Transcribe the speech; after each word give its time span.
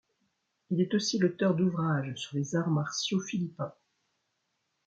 Il 0.71 0.81
est 0.81 0.95
aussi 0.95 1.19
l'auteur 1.19 1.53
d'ouvrages 1.53 2.15
sur 2.15 2.35
les 2.35 2.55
arts 2.55 2.71
martiaux 2.71 3.19
philippins. 3.21 3.75